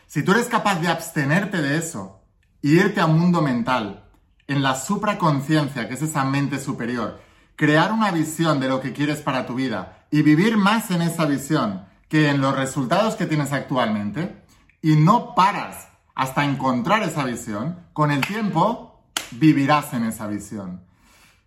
si 0.06 0.24
tú 0.24 0.32
eres 0.32 0.46
capaz 0.46 0.80
de 0.80 0.88
abstenerte 0.88 1.62
de 1.62 1.76
eso 1.76 2.24
y 2.60 2.72
irte 2.72 3.00
a 3.00 3.06
un 3.06 3.18
mundo 3.18 3.42
mental 3.42 4.08
en 4.48 4.62
la 4.62 4.74
supraconciencia, 4.74 5.86
que 5.86 5.94
es 5.94 6.02
esa 6.02 6.24
mente 6.24 6.58
superior, 6.58 7.20
crear 7.54 7.92
una 7.92 8.10
visión 8.10 8.58
de 8.58 8.68
lo 8.68 8.80
que 8.80 8.92
quieres 8.92 9.20
para 9.20 9.46
tu 9.46 9.54
vida 9.54 10.06
y 10.10 10.22
vivir 10.22 10.56
más 10.56 10.90
en 10.90 11.02
esa 11.02 11.26
visión 11.26 11.84
que 12.08 12.28
en 12.28 12.40
los 12.40 12.56
resultados 12.56 13.14
que 13.14 13.26
tienes 13.26 13.52
actualmente, 13.52 14.42
y 14.82 14.96
no 14.96 15.36
paras 15.36 15.88
hasta 16.16 16.44
encontrar 16.44 17.04
esa 17.04 17.22
visión, 17.24 17.86
con 17.92 18.10
el 18.10 18.26
tiempo 18.26 19.04
vivirás 19.30 19.92
en 19.92 20.04
esa 20.04 20.26
visión. 20.26 20.82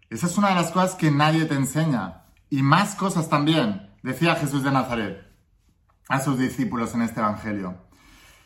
Esa 0.10 0.27
es 0.27 0.38
una 0.38 0.50
de 0.50 0.55
las 0.55 0.72
cosas 0.72 0.96
que 0.96 1.12
nadie 1.12 1.46
te 1.46 1.55
enseña. 1.55 2.24
Y 2.50 2.62
más 2.62 2.96
cosas 2.96 3.27
también, 3.27 3.89
decía 4.03 4.36
Jesús 4.36 4.63
de 4.63 4.72
Nazaret 4.72 5.33
a 6.13 6.20
sus 6.20 6.38
discípulos 6.38 6.93
en 6.93 7.01
este 7.01 7.22
Evangelio. 7.22 7.74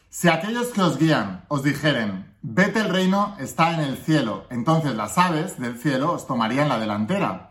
Si 0.10 0.30
aquellos 0.30 0.68
que 0.68 0.82
os 0.82 0.98
guían 0.98 1.44
os 1.50 1.64
dijeren, 1.64 2.34
vete 2.42 2.80
el 2.80 2.88
reino 2.88 3.36
está 3.40 3.74
en 3.74 3.82
el 3.82 3.98
cielo, 3.98 4.46
entonces 4.50 4.96
las 4.96 5.18
aves 5.18 5.60
del 5.60 5.78
cielo 5.78 6.14
os 6.14 6.26
tomarían 6.26 6.70
la 6.70 6.80
delantera. 6.80 7.50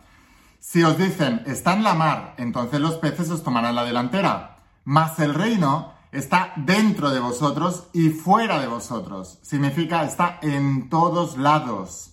Si 0.58 0.82
os 0.82 0.96
dicen, 0.96 1.42
está 1.44 1.74
en 1.74 1.84
la 1.84 1.92
mar, 1.92 2.34
entonces 2.38 2.80
los 2.80 2.94
peces 2.94 3.30
os 3.30 3.42
tomarán 3.42 3.74
la 3.74 3.84
delantera. 3.84 4.62
Mas 4.84 5.18
el 5.18 5.34
reino 5.34 5.92
está 6.12 6.54
dentro 6.56 7.10
de 7.10 7.20
vosotros 7.20 7.88
y 7.92 8.08
fuera 8.08 8.58
de 8.58 8.68
vosotros. 8.68 9.38
Significa, 9.42 10.02
está 10.02 10.38
en 10.40 10.88
todos 10.88 11.36
lados. 11.36 12.12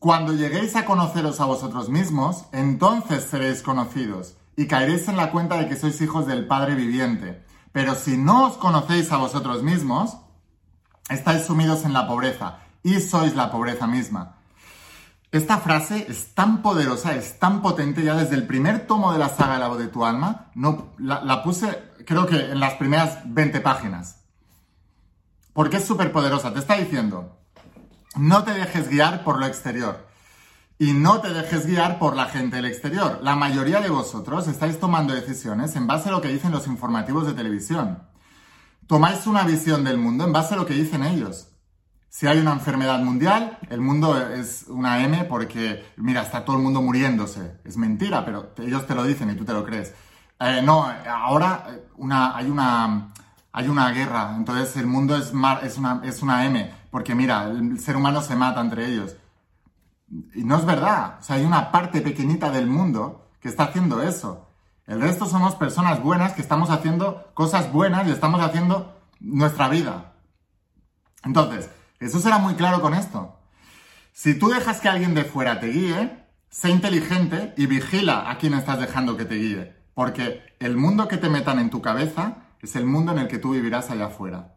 Cuando 0.00 0.32
lleguéis 0.32 0.74
a 0.74 0.84
conoceros 0.84 1.38
a 1.40 1.44
vosotros 1.44 1.88
mismos, 1.90 2.46
entonces 2.50 3.22
seréis 3.22 3.62
conocidos 3.62 4.34
y 4.56 4.66
caeréis 4.66 5.06
en 5.08 5.16
la 5.16 5.30
cuenta 5.30 5.56
de 5.56 5.68
que 5.68 5.76
sois 5.76 6.00
hijos 6.00 6.26
del 6.26 6.46
Padre 6.46 6.74
viviente 6.74 7.44
Pero 7.72 7.94
si 7.94 8.16
no 8.16 8.46
os 8.46 8.56
conocéis 8.56 9.12
a 9.12 9.18
vosotros 9.18 9.62
mismos, 9.62 10.16
estáis 11.10 11.44
sumidos 11.44 11.84
en 11.84 11.92
la 11.92 12.08
pobreza 12.08 12.60
y 12.82 13.00
sois 13.00 13.36
la 13.36 13.50
pobreza 13.50 13.86
misma. 13.86 14.36
Esta 15.30 15.58
frase 15.58 16.06
es 16.08 16.32
tan 16.34 16.62
poderosa, 16.62 17.14
es 17.14 17.38
tan 17.38 17.60
potente, 17.60 18.02
ya 18.02 18.14
desde 18.14 18.36
el 18.36 18.46
primer 18.46 18.86
tomo 18.86 19.12
de 19.12 19.18
la 19.18 19.28
saga 19.28 19.58
La 19.58 19.68
voz 19.68 19.78
de 19.78 19.88
tu 19.88 20.06
alma, 20.06 20.50
no, 20.54 20.94
la, 20.96 21.42
puse 21.42 21.66
creo 22.06 22.26
que 22.26 22.52
en 22.52 22.60
las 22.60 22.74
primeras 22.74 23.18
20 23.26 23.60
páginas. 23.60 24.22
Porque 25.52 25.76
es 25.76 25.84
súper 25.84 26.12
poderosa, 26.12 26.54
te 26.54 26.60
está 26.60 26.76
diciendo, 26.76 27.36
no 28.14 28.44
te 28.44 28.52
dejes 28.52 28.88
guiar 28.88 29.22
por 29.24 29.38
lo 29.38 29.46
exterior 29.46 30.05
y 30.78 30.92
no 30.92 31.20
te 31.20 31.32
dejes 31.32 31.66
guiar 31.66 31.98
por 31.98 32.16
la 32.16 32.26
gente 32.26 32.56
del 32.56 32.66
exterior. 32.66 33.20
La 33.22 33.34
mayoría 33.34 33.80
de 33.80 33.88
vosotros 33.88 34.46
estáis 34.46 34.78
tomando 34.78 35.14
decisiones 35.14 35.74
en 35.76 35.86
base 35.86 36.08
a 36.08 36.12
lo 36.12 36.20
que 36.20 36.28
dicen 36.28 36.52
los 36.52 36.66
informativos 36.66 37.26
de 37.26 37.34
televisión. 37.34 38.02
Tomáis 38.86 39.26
una 39.26 39.44
visión 39.44 39.84
del 39.84 39.98
mundo 39.98 40.24
en 40.24 40.32
base 40.32 40.54
a 40.54 40.56
lo 40.56 40.66
que 40.66 40.74
dicen 40.74 41.02
ellos. 41.02 41.48
Si 42.08 42.26
hay 42.26 42.38
una 42.38 42.52
enfermedad 42.52 43.00
mundial, 43.00 43.58
el 43.68 43.80
mundo 43.80 44.18
es 44.18 44.66
una 44.68 45.02
M 45.02 45.24
porque, 45.24 45.84
mira, 45.96 46.22
está 46.22 46.44
todo 46.44 46.56
el 46.56 46.62
mundo 46.62 46.80
muriéndose. 46.80 47.58
Es 47.64 47.76
mentira, 47.76 48.24
pero 48.24 48.52
ellos 48.58 48.86
te 48.86 48.94
lo 48.94 49.04
dicen 49.04 49.30
y 49.30 49.34
tú 49.34 49.44
te 49.44 49.52
lo 49.52 49.64
crees. 49.64 49.94
Eh, 50.38 50.60
no, 50.62 50.86
ahora 51.08 51.66
eh, 51.68 51.82
hay, 52.34 52.50
una, 52.50 53.12
hay 53.52 53.68
una 53.68 53.90
guerra, 53.90 54.34
entonces 54.36 54.76
el 54.76 54.86
mundo 54.86 55.16
es, 55.16 55.32
es, 55.62 55.78
una, 55.78 56.02
es 56.04 56.22
una 56.22 56.44
M, 56.44 56.70
porque 56.90 57.14
mira, 57.14 57.44
el 57.44 57.80
ser 57.80 57.96
humano 57.96 58.20
se 58.20 58.36
mata 58.36 58.60
entre 58.60 58.86
ellos. 58.86 59.16
Y 60.08 60.44
no 60.44 60.56
es 60.56 60.64
verdad, 60.64 61.16
o 61.20 61.22
sea, 61.22 61.36
hay 61.36 61.44
una 61.44 61.72
parte 61.72 62.00
pequeñita 62.00 62.50
del 62.50 62.66
mundo 62.66 63.28
que 63.40 63.48
está 63.48 63.64
haciendo 63.64 64.02
eso. 64.02 64.48
El 64.86 65.00
resto 65.00 65.26
somos 65.26 65.56
personas 65.56 66.00
buenas 66.02 66.32
que 66.34 66.42
estamos 66.42 66.70
haciendo 66.70 67.30
cosas 67.34 67.72
buenas 67.72 68.06
y 68.06 68.12
estamos 68.12 68.40
haciendo 68.40 68.96
nuestra 69.18 69.68
vida. 69.68 70.12
Entonces, 71.24 71.70
eso 71.98 72.20
será 72.20 72.38
muy 72.38 72.54
claro 72.54 72.80
con 72.80 72.94
esto. 72.94 73.36
Si 74.12 74.38
tú 74.38 74.48
dejas 74.48 74.80
que 74.80 74.88
alguien 74.88 75.14
de 75.14 75.24
fuera 75.24 75.58
te 75.58 75.66
guíe, 75.68 76.24
sé 76.48 76.70
inteligente 76.70 77.52
y 77.56 77.66
vigila 77.66 78.30
a 78.30 78.38
quien 78.38 78.54
estás 78.54 78.78
dejando 78.78 79.16
que 79.16 79.24
te 79.24 79.34
guíe. 79.34 79.76
Porque 79.92 80.42
el 80.60 80.76
mundo 80.76 81.08
que 81.08 81.16
te 81.16 81.28
metan 81.28 81.58
en 81.58 81.70
tu 81.70 81.82
cabeza 81.82 82.36
es 82.60 82.76
el 82.76 82.86
mundo 82.86 83.12
en 83.12 83.18
el 83.18 83.28
que 83.28 83.38
tú 83.38 83.50
vivirás 83.52 83.90
allá 83.90 84.06
afuera. 84.06 84.54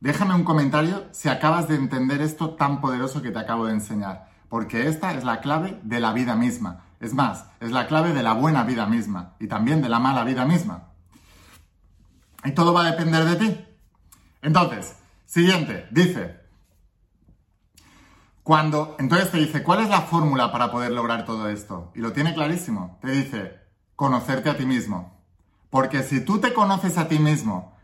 Déjame 0.00 0.34
un 0.34 0.44
comentario 0.44 1.06
si 1.12 1.28
acabas 1.28 1.68
de 1.68 1.76
entender 1.76 2.20
esto 2.20 2.56
tan 2.56 2.80
poderoso 2.80 3.22
que 3.22 3.30
te 3.30 3.38
acabo 3.38 3.66
de 3.66 3.72
enseñar. 3.72 4.31
Porque 4.52 4.86
esta 4.86 5.14
es 5.14 5.24
la 5.24 5.40
clave 5.40 5.80
de 5.82 5.98
la 5.98 6.12
vida 6.12 6.36
misma. 6.36 6.84
Es 7.00 7.14
más, 7.14 7.46
es 7.58 7.70
la 7.70 7.86
clave 7.86 8.12
de 8.12 8.22
la 8.22 8.34
buena 8.34 8.64
vida 8.64 8.84
misma 8.84 9.34
y 9.40 9.46
también 9.46 9.80
de 9.80 9.88
la 9.88 9.98
mala 9.98 10.24
vida 10.24 10.44
misma. 10.44 10.90
Y 12.44 12.52
todo 12.52 12.74
va 12.74 12.82
a 12.82 12.90
depender 12.90 13.24
de 13.24 13.36
ti. 13.36 13.64
Entonces, 14.42 14.94
siguiente, 15.24 15.88
dice, 15.90 16.38
cuando, 18.42 18.94
entonces 18.98 19.30
te 19.30 19.38
dice, 19.38 19.62
¿cuál 19.62 19.80
es 19.80 19.88
la 19.88 20.02
fórmula 20.02 20.52
para 20.52 20.70
poder 20.70 20.92
lograr 20.92 21.24
todo 21.24 21.48
esto? 21.48 21.90
Y 21.94 22.00
lo 22.00 22.12
tiene 22.12 22.34
clarísimo. 22.34 22.98
Te 23.00 23.10
dice, 23.10 23.58
conocerte 23.96 24.50
a 24.50 24.58
ti 24.58 24.66
mismo. 24.66 25.18
Porque 25.70 26.02
si 26.02 26.22
tú 26.22 26.40
te 26.40 26.52
conoces 26.52 26.98
a 26.98 27.08
ti 27.08 27.18
mismo, 27.18 27.74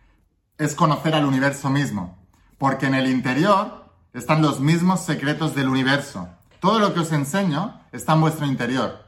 es 0.59 0.75
conocer 0.75 1.15
al 1.15 1.25
universo 1.25 1.71
mismo. 1.71 2.19
Porque 2.59 2.85
en 2.85 2.95
el 2.95 3.09
interior 3.09 3.91
están 4.13 4.43
los 4.43 4.61
mismos 4.61 5.01
secretos 5.01 5.55
del 5.55 5.71
universo. 5.71 6.29
Todo 6.61 6.79
lo 6.79 6.95
que 6.95 7.01
os 7.01 7.13
enseño 7.13 7.81
está 7.93 8.15
en 8.15 8.21
vuestro 8.21 8.47
interior. 8.47 9.05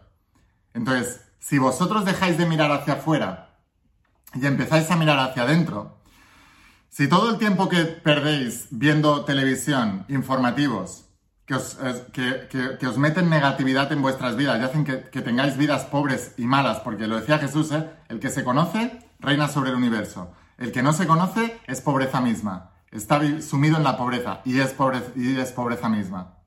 Entonces, 0.75 1.21
si 1.39 1.59
vosotros 1.59 2.05
dejáis 2.05 2.39
de 2.39 2.47
mirar 2.47 2.71
hacia 2.71 2.95
afuera 2.95 3.57
y 4.35 4.47
empezáis 4.47 4.91
a 4.91 4.97
mirar 4.97 5.19
hacia 5.19 5.43
adentro, 5.43 5.99
si 6.89 7.09
todo 7.09 7.31
el 7.31 7.39
tiempo 7.39 7.69
que 7.69 7.85
perdéis 7.85 8.67
viendo 8.71 9.25
televisión, 9.25 10.05
informativos, 10.09 11.07
que 11.47 11.57
os, 12.87 12.99
meten 12.99 13.29
negatividad 13.29 13.91
en 13.93 14.03
vuestras 14.03 14.37
vidas 14.37 14.61
y 14.61 14.65
hacen 14.65 14.85
que, 14.85 15.23
tengáis 15.23 15.57
vidas 15.57 15.85
pobres 15.85 16.35
y 16.37 16.45
malas, 16.47 16.79
porque 16.81 17.09
lo 17.09 17.19
decía 17.19 17.39
Jesús, 17.39 17.73
¿eh? 17.73 17.91
el 18.09 18.21
que 18.21 18.31
se 18.31 18.45
conoce 18.45 19.01
reina 19.19 19.49
sobre 19.49 19.71
el 19.71 19.77
universo, 19.77 20.33
el 20.59 20.71
que 20.71 20.83
no 20.83 20.93
se 20.93 21.09
conoce 21.09 21.61
es 21.67 21.81
pobreza 21.81 22.21
misma, 22.21 22.71
está 22.93 23.21
sumido 23.41 23.77
en 23.77 23.85
la 23.85 23.97
pobreza 23.97 24.43
y 24.45 24.61
es, 24.61 24.75
y 25.17 25.39
es 25.39 25.53
pobreza 25.53 25.89
misma. 25.89 26.40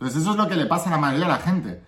Entonces 0.00 0.22
eso 0.22 0.30
es 0.30 0.38
lo 0.38 0.48
que 0.48 0.56
le 0.56 0.64
pasa 0.64 0.88
a 0.88 0.92
la 0.92 0.98
mayoría 0.98 1.26
de 1.26 1.32
la 1.32 1.40
gente. 1.40 1.84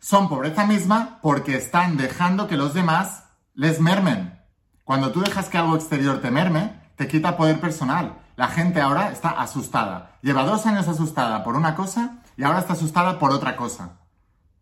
Son 0.00 0.30
pobreza 0.30 0.66
misma 0.66 1.18
porque 1.20 1.56
están 1.56 1.98
dejando 1.98 2.48
que 2.48 2.56
los 2.56 2.72
demás 2.72 3.24
les 3.52 3.82
mermen. 3.82 4.40
Cuando 4.82 5.12
tú 5.12 5.20
dejas 5.20 5.50
que 5.50 5.58
algo 5.58 5.76
exterior 5.76 6.22
te 6.22 6.30
merme, 6.30 6.80
te 6.96 7.06
quita 7.06 7.36
poder 7.36 7.60
personal. 7.60 8.18
La 8.36 8.48
gente 8.48 8.80
ahora 8.80 9.12
está 9.12 9.28
asustada. 9.28 10.16
Lleva 10.22 10.44
dos 10.44 10.64
años 10.64 10.88
asustada 10.88 11.44
por 11.44 11.54
una 11.54 11.74
cosa 11.74 12.22
y 12.38 12.44
ahora 12.44 12.60
está 12.60 12.72
asustada 12.72 13.18
por 13.18 13.30
otra 13.30 13.56
cosa. 13.56 13.98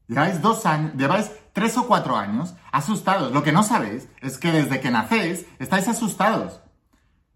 Lleváis 0.08 0.42
dos 0.42 0.66
años, 0.66 0.94
lleváis 0.96 1.30
tres 1.52 1.78
o 1.78 1.86
cuatro 1.86 2.16
años 2.16 2.54
asustados. 2.72 3.30
Lo 3.30 3.44
que 3.44 3.52
no 3.52 3.62
sabéis 3.62 4.08
es 4.20 4.38
que 4.38 4.50
desde 4.50 4.80
que 4.80 4.90
nacéis 4.90 5.46
estáis 5.60 5.86
asustados. 5.86 6.58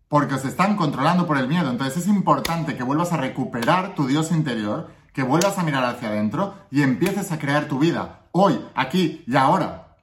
Porque 0.09 0.35
os 0.35 0.45
están 0.45 0.75
controlando 0.75 1.25
por 1.25 1.39
el 1.39 1.47
miedo. 1.47 1.71
Entonces 1.71 2.03
es 2.03 2.09
importante 2.09 2.77
que 2.77 2.83
vuelvas 2.83 3.13
a 3.13 3.17
recuperar 3.17 3.95
tu 3.95 4.09
Dios 4.09 4.33
interior, 4.33 4.91
que 5.17 5.23
vuelvas 5.23 5.57
a 5.57 5.63
mirar 5.63 5.83
hacia 5.83 6.09
adentro 6.09 6.55
y 6.71 6.83
empieces 6.83 7.33
a 7.33 7.39
crear 7.39 7.69
tu 7.69 7.79
vida. 7.79 8.27
Hoy, 8.33 8.61
aquí 8.75 9.25
y 9.27 9.35
ahora. 9.35 9.97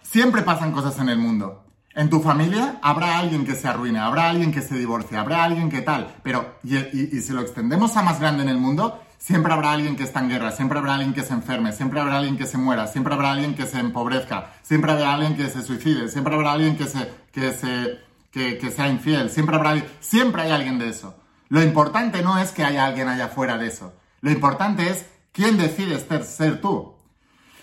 Siempre 0.00 0.40
pasan 0.40 0.72
cosas 0.72 0.98
en 1.00 1.10
el 1.10 1.18
mundo. 1.18 1.66
En 1.94 2.08
tu 2.08 2.22
familia 2.22 2.78
habrá 2.80 3.18
alguien 3.18 3.44
que 3.44 3.54
se 3.54 3.68
arruine, 3.68 3.98
habrá 3.98 4.30
alguien 4.30 4.52
que 4.52 4.62
se 4.62 4.74
divorcie, 4.74 5.18
habrá 5.18 5.44
alguien 5.44 5.68
que 5.68 5.82
tal, 5.82 6.14
pero 6.22 6.56
y, 6.64 6.78
si 7.20 7.34
lo 7.34 7.42
extendemos 7.42 7.94
a 7.98 8.02
más 8.02 8.20
grande 8.20 8.42
en 8.42 8.48
el 8.48 8.56
mundo, 8.56 9.02
siempre 9.18 9.52
habrá 9.52 9.72
alguien 9.72 9.96
que 9.96 10.04
está 10.04 10.20
en 10.20 10.30
guerra, 10.30 10.52
siempre 10.52 10.78
habrá 10.78 10.94
alguien 10.94 11.12
que 11.12 11.22
se 11.22 11.34
enferme, 11.34 11.74
siempre 11.74 12.00
habrá 12.00 12.16
alguien 12.16 12.38
que 12.38 12.46
se 12.46 12.56
muera, 12.56 12.86
siempre 12.86 13.12
habrá 13.12 13.32
alguien 13.32 13.54
que 13.54 13.66
se 13.66 13.78
empobrezca, 13.78 14.54
siempre 14.62 14.92
habrá 14.92 15.12
alguien 15.12 15.36
que 15.36 15.50
se 15.50 15.60
suicide, 15.60 16.08
siempre 16.08 16.34
habrá 16.34 16.52
alguien 16.52 16.78
que 16.78 16.86
se, 16.86 17.12
que 17.32 17.52
se, 17.52 18.00
que, 18.30 18.70
sea 18.70 18.88
infiel, 18.88 19.28
siempre 19.28 19.56
habrá 19.56 19.84
siempre 20.00 20.40
hay 20.40 20.52
alguien 20.52 20.78
de 20.78 20.88
eso. 20.88 21.14
Lo 21.48 21.62
importante 21.62 22.22
no 22.22 22.38
es 22.38 22.50
que 22.52 22.64
haya 22.64 22.86
alguien 22.86 23.08
allá 23.08 23.26
afuera 23.26 23.58
de 23.58 23.68
eso. 23.68 23.94
Lo 24.20 24.30
importante 24.30 24.90
es 24.90 25.06
quién 25.32 25.56
decides 25.56 26.06
ser 26.26 26.60
tú. 26.60 26.96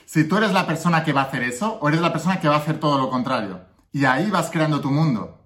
Si 0.06 0.26
tú 0.26 0.38
eres 0.38 0.54
la 0.54 0.68
persona 0.68 1.04
que 1.04 1.14
va 1.14 1.22
a 1.22 1.26
hacer 1.26 1.44
eso 1.44 1.80
o 1.82 1.90
eres 1.90 2.02
la 2.02 2.12
persona 2.12 2.40
que 2.40 2.48
va 2.48 2.56
a 2.56 2.60
hacer 2.60 2.80
todo 2.80 2.98
lo 2.98 3.10
contrario. 3.10 3.62
Y 3.92 4.06
ahí 4.06 4.30
vas 4.30 4.50
creando 4.50 4.82
tu 4.82 4.92
mundo. 4.92 5.40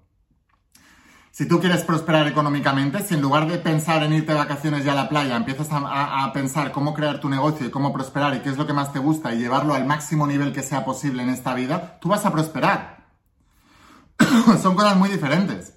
Si 1.37 1.47
tú 1.47 1.59
quieres 1.59 1.83
prosperar 1.83 2.27
económicamente, 2.27 3.03
si 3.03 3.13
en 3.13 3.21
lugar 3.21 3.47
de 3.47 3.59
pensar 3.59 4.01
en 4.01 4.11
irte 4.11 4.31
de 4.31 4.39
vacaciones 4.39 4.83
ya 4.83 4.93
a 4.93 4.95
la 4.95 5.07
playa, 5.07 5.35
empiezas 5.35 5.67
a, 5.71 6.31
pensar 6.33 6.71
cómo 6.71 6.95
crear 6.95 7.19
tu 7.19 7.29
negocio 7.29 7.67
y 7.67 7.69
cómo 7.69 7.93
prosperar 7.93 8.33
y 8.33 8.39
qué 8.39 8.49
es 8.49 8.57
lo 8.57 8.65
que 8.65 8.73
más 8.73 8.91
te 8.91 8.97
gusta 8.97 9.31
y 9.33 9.37
llevarlo 9.37 9.75
al 9.75 9.85
máximo 9.85 10.25
nivel 10.25 10.51
que 10.51 10.63
sea 10.63 10.83
posible 10.83 11.21
en 11.21 11.29
esta 11.29 11.53
vida, 11.53 11.99
tú 12.01 12.09
vas 12.09 12.25
a 12.25 12.31
prosperar. 12.31 13.05
Son 14.63 14.75
cosas 14.75 14.97
muy 14.97 15.09
diferentes. 15.09 15.76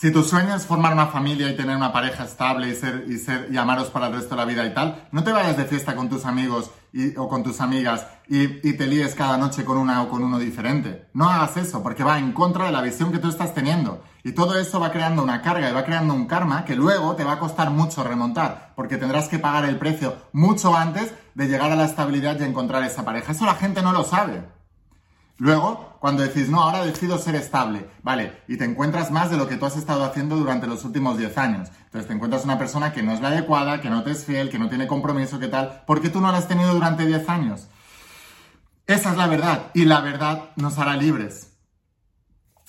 Si 0.00 0.10
tu 0.10 0.22
sueño 0.22 0.54
es 0.54 0.64
formar 0.64 0.94
una 0.94 1.08
familia 1.08 1.50
y 1.50 1.56
tener 1.56 1.76
una 1.76 1.92
pareja 1.92 2.24
estable 2.24 2.70
y 2.70 2.74
ser, 2.74 3.04
y 3.06 3.18
ser 3.18 3.48
y 3.52 3.58
amaros 3.58 3.90
para 3.90 4.06
el 4.06 4.14
resto 4.14 4.30
de 4.30 4.36
la 4.36 4.46
vida 4.46 4.64
y 4.64 4.72
tal, 4.72 5.06
no 5.12 5.22
te 5.22 5.30
vayas 5.30 5.58
de 5.58 5.66
fiesta 5.66 5.94
con 5.94 6.08
tus 6.08 6.24
amigos 6.24 6.70
o 7.18 7.28
con 7.28 7.42
tus 7.42 7.60
amigas 7.60 8.06
y, 8.26 8.66
y, 8.66 8.78
te 8.78 8.86
líes 8.86 9.14
cada 9.14 9.36
noche 9.36 9.62
con 9.62 9.76
una 9.76 10.02
o 10.02 10.08
con 10.08 10.24
uno 10.24 10.38
diferente. 10.38 11.10
No 11.12 11.28
hagas 11.28 11.58
eso 11.58 11.82
porque 11.82 12.02
va 12.02 12.18
en 12.18 12.32
contra 12.32 12.64
de 12.64 12.72
la 12.72 12.80
visión 12.80 13.12
que 13.12 13.18
tú 13.18 13.28
estás 13.28 13.52
teniendo. 13.52 14.02
Y 14.24 14.32
todo 14.32 14.58
eso 14.58 14.80
va 14.80 14.90
creando 14.90 15.22
una 15.22 15.42
carga 15.42 15.68
y 15.68 15.74
va 15.74 15.84
creando 15.84 16.14
un 16.14 16.26
karma 16.26 16.64
que 16.64 16.76
luego 16.76 17.14
te 17.14 17.24
va 17.24 17.32
a 17.32 17.38
costar 17.38 17.68
mucho 17.68 18.02
remontar 18.02 18.72
porque 18.76 18.96
tendrás 18.96 19.28
que 19.28 19.38
pagar 19.38 19.66
el 19.66 19.78
precio 19.78 20.16
mucho 20.32 20.74
antes 20.74 21.12
de 21.34 21.46
llegar 21.46 21.72
a 21.72 21.76
la 21.76 21.84
estabilidad 21.84 22.40
y 22.40 22.44
encontrar 22.44 22.82
esa 22.84 23.04
pareja. 23.04 23.32
Eso 23.32 23.44
la 23.44 23.54
gente 23.54 23.82
no 23.82 23.92
lo 23.92 24.04
sabe. 24.04 24.59
Luego, 25.40 25.96
cuando 26.00 26.22
decís, 26.22 26.50
no, 26.50 26.60
ahora 26.60 26.84
decido 26.84 27.16
ser 27.16 27.34
estable, 27.34 27.88
vale, 28.02 28.42
y 28.46 28.58
te 28.58 28.66
encuentras 28.66 29.10
más 29.10 29.30
de 29.30 29.38
lo 29.38 29.48
que 29.48 29.56
tú 29.56 29.64
has 29.64 29.74
estado 29.74 30.04
haciendo 30.04 30.36
durante 30.36 30.66
los 30.66 30.84
últimos 30.84 31.16
10 31.16 31.38
años. 31.38 31.70
Entonces 31.84 32.08
te 32.08 32.12
encuentras 32.12 32.44
una 32.44 32.58
persona 32.58 32.92
que 32.92 33.02
no 33.02 33.12
es 33.12 33.22
la 33.22 33.28
adecuada, 33.28 33.80
que 33.80 33.88
no 33.88 34.02
te 34.02 34.10
es 34.10 34.26
fiel, 34.26 34.50
que 34.50 34.58
no 34.58 34.68
tiene 34.68 34.86
compromiso, 34.86 35.38
¿qué 35.38 35.48
tal? 35.48 35.82
Porque 35.86 36.10
tú 36.10 36.20
no 36.20 36.30
la 36.30 36.36
has 36.36 36.46
tenido 36.46 36.74
durante 36.74 37.06
10 37.06 37.26
años. 37.30 37.68
Esa 38.86 39.12
es 39.12 39.16
la 39.16 39.28
verdad, 39.28 39.70
y 39.72 39.86
la 39.86 40.02
verdad 40.02 40.50
nos 40.56 40.78
hará 40.78 40.94
libres. 40.94 41.54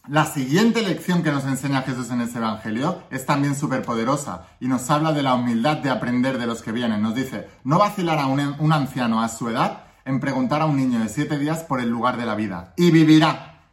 La 0.08 0.26
siguiente 0.26 0.82
lección 0.82 1.24
que 1.24 1.32
nos 1.34 1.44
enseña 1.44 1.82
Jesús 1.82 2.10
en 2.10 2.22
ese 2.22 2.38
Evangelio 2.38 3.04
es 3.10 3.26
también 3.26 3.54
súper 3.54 3.82
poderosa 3.82 4.48
y 4.62 4.70
nos 4.70 4.90
habla 4.90 5.12
de 5.12 5.24
la 5.24 5.36
humildad 5.36 5.78
de 5.78 5.90
aprender 5.90 6.38
de 6.38 6.48
los 6.48 6.62
que 6.62 6.72
vienen. 6.72 7.02
Nos 7.02 7.16
dice, 7.16 7.50
no 7.66 7.80
vacilar 7.80 8.18
a 8.18 8.28
un 8.28 8.72
anciano 8.72 9.22
a 9.22 9.28
su 9.28 9.50
edad 9.50 9.91
en 10.06 10.20
preguntar 10.20 10.62
a 10.62 10.66
un 10.66 10.78
niño 10.78 11.00
de 11.00 11.10
siete 11.10 11.38
días 11.38 11.64
por 11.64 11.80
el 11.80 11.90
lugar 11.90 12.18
de 12.18 12.26
la 12.26 12.36
vida. 12.36 12.74
Y 12.78 12.92
vivirá. 12.92 13.64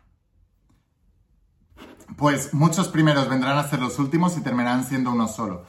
Pues 2.16 2.52
muchos 2.54 2.88
primeros 2.88 3.28
vendrán 3.28 3.58
a 3.58 3.68
ser 3.68 3.80
los 3.80 3.98
últimos 3.98 4.36
y 4.36 4.40
terminarán 4.40 4.84
siendo 4.84 5.12
uno 5.12 5.28
solo. 5.28 5.64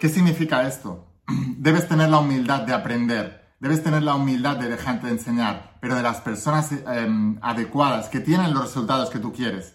¿Qué 0.00 0.08
significa 0.08 0.66
esto? 0.66 1.06
Debes 1.58 1.88
tener 1.88 2.08
la 2.08 2.18
humildad 2.18 2.62
de 2.62 2.74
aprender 2.74 3.44
debes 3.64 3.82
tener 3.82 4.02
la 4.02 4.14
humildad 4.14 4.58
de 4.58 4.68
dejarte 4.68 5.08
enseñar, 5.08 5.78
pero 5.80 5.94
de 5.94 6.02
las 6.02 6.20
personas 6.20 6.70
em, 6.70 7.38
adecuadas 7.40 8.10
que 8.10 8.20
tienen 8.20 8.52
los 8.52 8.64
resultados 8.64 9.08
que 9.08 9.18
tú 9.18 9.32
quieres. 9.32 9.74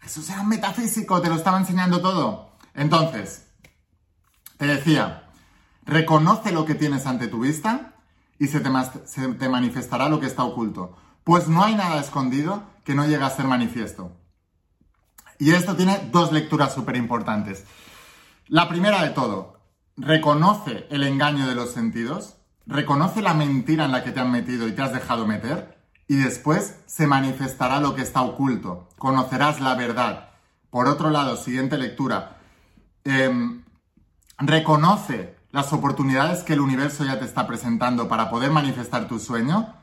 Jesús 0.00 0.28
era 0.30 0.40
un 0.40 0.48
metafísico, 0.48 1.22
te 1.22 1.28
lo 1.28 1.36
estaba 1.36 1.56
enseñando 1.56 2.00
todo. 2.00 2.56
Entonces, 2.74 3.46
te 4.56 4.66
decía, 4.66 5.30
reconoce 5.84 6.50
lo 6.50 6.64
que 6.64 6.74
tienes 6.74 7.06
ante 7.06 7.28
tu 7.28 7.38
vista 7.38 7.94
y 8.38 8.46
se 8.46 8.60
te, 8.60 9.48
manifestará 9.48 10.08
lo 10.08 10.20
que 10.20 10.26
está 10.26 10.44
oculto. 10.44 10.96
Pues 11.24 11.48
no 11.48 11.62
hay 11.62 11.74
nada 11.74 12.00
escondido 12.00 12.62
que 12.84 12.94
no 12.94 13.04
llegue 13.04 13.24
a 13.24 13.30
ser 13.30 13.46
manifiesto. 13.46 14.12
Y 15.38 15.52
esto 15.52 15.76
tiene 15.76 16.08
dos 16.10 16.32
lecturas 16.32 16.74
súper 16.74 16.96
importantes. 16.96 17.64
La 18.46 18.68
primera 18.68 19.02
de 19.02 19.10
todo, 19.10 19.60
reconoce 19.96 20.86
el 20.90 21.02
engaño 21.02 21.46
de 21.46 21.54
los 21.54 21.72
sentidos, 21.72 22.38
reconoce 22.66 23.22
la 23.22 23.34
mentira 23.34 23.84
en 23.84 23.92
la 23.92 24.04
que 24.04 24.12
te 24.12 24.20
han 24.20 24.30
metido 24.30 24.66
y 24.66 24.72
te 24.72 24.82
has 24.82 24.92
dejado 24.92 25.26
meter, 25.26 25.78
y 26.06 26.16
después 26.16 26.76
se 26.86 27.06
manifestará 27.06 27.80
lo 27.80 27.94
que 27.94 28.02
está 28.02 28.22
oculto, 28.22 28.88
conocerás 28.96 29.60
la 29.60 29.74
verdad. 29.74 30.30
Por 30.70 30.88
otro 30.88 31.10
lado, 31.10 31.36
siguiente 31.36 31.76
lectura, 31.76 32.38
em, 33.04 33.64
reconoce 34.38 35.37
las 35.50 35.72
oportunidades 35.72 36.42
que 36.42 36.52
el 36.52 36.60
universo 36.60 37.04
ya 37.04 37.18
te 37.18 37.24
está 37.24 37.46
presentando 37.46 38.08
para 38.08 38.30
poder 38.30 38.50
manifestar 38.50 39.08
tu 39.08 39.18
sueño 39.18 39.74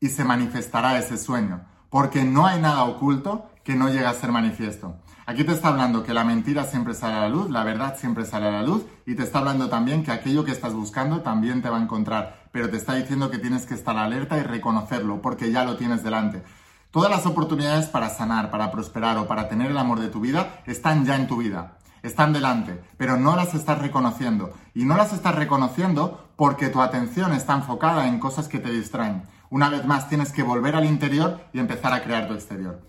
y 0.00 0.08
se 0.08 0.24
manifestará 0.24 0.98
ese 0.98 1.18
sueño, 1.18 1.62
porque 1.90 2.24
no 2.24 2.46
hay 2.46 2.60
nada 2.60 2.84
oculto 2.84 3.50
que 3.64 3.74
no 3.74 3.88
llega 3.88 4.10
a 4.10 4.14
ser 4.14 4.30
manifiesto. 4.30 4.96
Aquí 5.26 5.44
te 5.44 5.52
está 5.52 5.68
hablando 5.68 6.04
que 6.04 6.14
la 6.14 6.24
mentira 6.24 6.64
siempre 6.64 6.94
sale 6.94 7.16
a 7.16 7.20
la 7.20 7.28
luz, 7.28 7.50
la 7.50 7.62
verdad 7.62 7.98
siempre 7.98 8.24
sale 8.24 8.46
a 8.46 8.50
la 8.50 8.62
luz 8.62 8.84
y 9.04 9.14
te 9.14 9.24
está 9.24 9.40
hablando 9.40 9.68
también 9.68 10.02
que 10.02 10.10
aquello 10.10 10.44
que 10.44 10.52
estás 10.52 10.72
buscando 10.72 11.20
también 11.20 11.60
te 11.60 11.68
va 11.68 11.76
a 11.76 11.82
encontrar, 11.82 12.48
pero 12.50 12.70
te 12.70 12.78
está 12.78 12.94
diciendo 12.94 13.30
que 13.30 13.38
tienes 13.38 13.66
que 13.66 13.74
estar 13.74 13.96
alerta 13.98 14.38
y 14.38 14.42
reconocerlo 14.42 15.20
porque 15.20 15.52
ya 15.52 15.64
lo 15.64 15.76
tienes 15.76 16.02
delante. 16.02 16.42
Todas 16.90 17.10
las 17.10 17.26
oportunidades 17.26 17.86
para 17.86 18.08
sanar, 18.08 18.50
para 18.50 18.70
prosperar 18.70 19.18
o 19.18 19.28
para 19.28 19.50
tener 19.50 19.70
el 19.70 19.76
amor 19.76 20.00
de 20.00 20.08
tu 20.08 20.20
vida 20.20 20.62
están 20.64 21.04
ya 21.04 21.16
en 21.16 21.26
tu 21.26 21.36
vida, 21.36 21.76
están 22.02 22.32
delante, 22.32 22.82
pero 22.96 23.16
no 23.16 23.36
las 23.36 23.54
estás 23.54 23.78
reconociendo. 23.78 24.52
Y 24.74 24.84
no 24.84 24.96
las 24.96 25.12
estás 25.12 25.34
reconociendo 25.34 26.28
porque 26.36 26.68
tu 26.68 26.80
atención 26.80 27.32
está 27.32 27.54
enfocada 27.54 28.08
en 28.08 28.18
cosas 28.18 28.48
que 28.48 28.58
te 28.58 28.70
distraen. 28.70 29.24
Una 29.50 29.68
vez 29.68 29.84
más 29.86 30.08
tienes 30.08 30.32
que 30.32 30.42
volver 30.42 30.76
al 30.76 30.84
interior 30.84 31.40
y 31.52 31.58
empezar 31.58 31.92
a 31.92 32.02
crear 32.02 32.28
tu 32.28 32.34
exterior. 32.34 32.80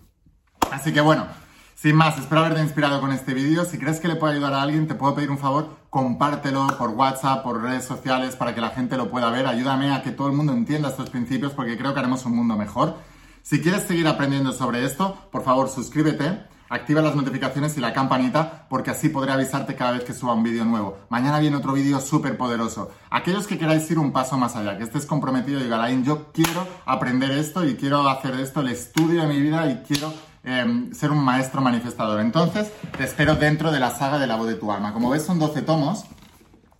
Así 0.70 0.92
que 0.92 1.00
bueno, 1.00 1.26
sin 1.80 1.96
más, 1.96 2.18
espero 2.18 2.42
haberte 2.42 2.60
inspirado 2.60 3.00
con 3.00 3.10
este 3.10 3.32
vídeo. 3.32 3.64
Si 3.64 3.78
crees 3.78 4.00
que 4.00 4.08
le 4.08 4.16
puede 4.16 4.34
ayudar 4.34 4.52
a 4.52 4.60
alguien, 4.60 4.86
te 4.86 4.94
puedo 4.94 5.14
pedir 5.14 5.30
un 5.30 5.38
favor, 5.38 5.78
compártelo 5.88 6.66
por 6.76 6.90
WhatsApp, 6.90 7.42
por 7.42 7.62
redes 7.62 7.86
sociales, 7.86 8.36
para 8.36 8.54
que 8.54 8.60
la 8.60 8.68
gente 8.68 8.98
lo 8.98 9.10
pueda 9.10 9.30
ver. 9.30 9.46
Ayúdame 9.46 9.90
a 9.90 10.02
que 10.02 10.10
todo 10.10 10.28
el 10.28 10.36
mundo 10.36 10.52
entienda 10.52 10.90
estos 10.90 11.08
principios 11.08 11.52
porque 11.52 11.78
creo 11.78 11.94
que 11.94 12.00
haremos 12.00 12.26
un 12.26 12.36
mundo 12.36 12.54
mejor. 12.54 12.96
Si 13.40 13.62
quieres 13.62 13.84
seguir 13.84 14.06
aprendiendo 14.06 14.52
sobre 14.52 14.84
esto, 14.84 15.16
por 15.32 15.42
favor 15.42 15.70
suscríbete, 15.70 16.42
activa 16.70 17.02
las 17.02 17.14
notificaciones 17.14 17.76
y 17.76 17.80
la 17.80 17.92
campanita 17.92 18.66
porque 18.70 18.90
así 18.90 19.10
podré 19.10 19.32
avisarte 19.32 19.74
cada 19.76 19.92
vez 19.92 20.04
que 20.04 20.14
suba 20.14 20.32
un 20.32 20.42
vídeo 20.42 20.64
nuevo. 20.64 20.96
Mañana 21.10 21.38
viene 21.38 21.58
otro 21.58 21.74
vídeo 21.74 22.00
súper 22.00 22.38
poderoso. 22.38 22.90
Aquellos 23.10 23.46
que 23.46 23.58
queráis 23.58 23.90
ir 23.90 23.98
un 23.98 24.12
paso 24.12 24.38
más 24.38 24.56
allá, 24.56 24.78
que 24.78 24.84
estés 24.84 25.04
comprometido 25.04 25.60
y 25.60 25.64
diga, 25.64 25.90
yo 26.02 26.32
quiero 26.32 26.66
aprender 26.86 27.30
esto 27.32 27.66
y 27.66 27.76
quiero 27.76 28.08
hacer 28.08 28.34
esto 28.40 28.60
el 28.60 28.68
estudio 28.68 29.20
de 29.20 29.28
mi 29.28 29.42
vida 29.42 29.70
y 29.70 29.82
quiero 29.86 30.10
Em, 30.42 30.94
ser 30.94 31.10
un 31.10 31.22
maestro 31.22 31.60
manifestador. 31.60 32.20
Entonces, 32.20 32.72
te 32.96 33.04
espero 33.04 33.34
dentro 33.36 33.70
de 33.70 33.78
la 33.78 33.90
saga 33.90 34.18
de 34.18 34.26
la 34.26 34.36
voz 34.36 34.48
de 34.48 34.54
tu 34.54 34.72
alma. 34.72 34.94
Como 34.94 35.10
ves, 35.10 35.22
son 35.22 35.38
12 35.38 35.62
tomos. 35.62 36.04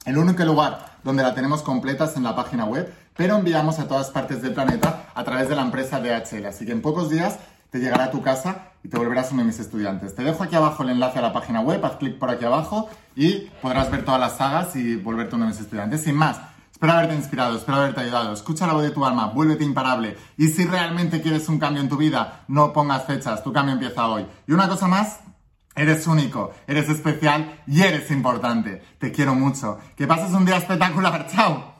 El 0.07 0.17
único 0.17 0.43
lugar 0.45 0.97
donde 1.05 1.23
la 1.23 1.35
tenemos 1.35 1.63
completa 1.63 2.05
es 2.05 2.17
en 2.17 2.23
la 2.23 2.35
página 2.35 2.65
web, 2.65 2.93
pero 3.17 3.37
enviamos 3.37 3.79
a 3.79 3.87
todas 3.87 4.11
partes 4.11 4.41
del 4.41 4.55
planeta 4.55 5.11
a 5.15 5.25
través 5.25 5.51
de 5.51 5.57
la 5.57 5.63
empresa 5.63 6.01
DHL. 6.01 6.47
Así 6.47 6.65
que 6.65 6.73
en 6.73 6.81
pocos 6.81 7.11
días 7.11 7.39
te 7.71 7.79
llegará 7.79 8.05
a 8.05 8.11
tu 8.11 8.23
casa 8.23 8.73
y 8.83 8.89
te 8.89 8.99
volverás 8.99 9.33
uno 9.33 9.43
de 9.43 9.49
mis 9.49 9.59
estudiantes. 9.61 10.15
Te 10.15 10.23
dejo 10.23 10.43
aquí 10.43 10.57
abajo 10.57 10.83
el 10.83 10.91
enlace 10.91 11.19
a 11.19 11.23
la 11.23 11.33
página 11.33 11.61
web, 11.61 11.85
haz 11.85 11.97
clic 11.97 12.19
por 12.19 12.31
aquí 12.31 12.45
abajo 12.45 12.89
y 13.17 13.49
podrás 13.63 13.91
ver 13.91 14.05
todas 14.05 14.21
las 14.21 14.37
sagas 14.37 14.77
y 14.77 14.97
volverte 14.97 15.37
uno 15.37 15.45
de 15.45 15.51
mis 15.53 15.61
estudiantes. 15.61 16.03
Sin 16.03 16.17
más, 16.17 16.41
Espero 16.73 16.95
haberte 16.95 17.15
inspirado, 17.15 17.59
espero 17.59 17.77
haberte 17.77 18.01
ayudado. 18.01 18.33
Escucha 18.33 18.67
la 18.67 18.73
voz 18.73 18.83
de 18.85 18.91
tu 18.91 19.05
alma, 19.05 19.27
vuélvete 19.27 19.65
imparable. 19.65 20.17
Y 20.39 20.49
si 20.49 20.65
realmente 20.65 21.21
quieres 21.21 21.47
un 21.51 21.59
cambio 21.59 21.83
en 21.83 21.91
tu 21.91 21.99
vida, 21.99 22.45
no 22.49 22.73
pongas 22.73 23.05
fechas, 23.05 23.45
tu 23.45 23.53
cambio 23.53 23.75
empieza 23.75 24.09
hoy. 24.09 24.25
Y 24.47 24.53
una 24.53 24.67
cosa 24.67 24.89
más, 24.89 25.21
Eres 25.77 26.07
único, 26.07 26.53
eres 26.67 26.89
especial 26.89 27.63
y 27.67 27.83
eres 27.83 28.11
importante. 28.11 28.83
Te 28.99 29.13
quiero 29.13 29.35
mucho. 29.35 29.79
Que 29.97 30.07
pases 30.07 30.33
un 30.33 30.45
día 30.45 30.57
espectacular. 30.57 31.27
¡Chao! 31.31 31.80